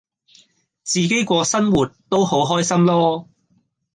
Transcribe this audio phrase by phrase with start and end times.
[0.81, 3.27] 自己過生活都好開心囉